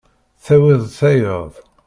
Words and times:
Tawiḍ-d 0.45 0.91
tayeḍ. 0.99 1.53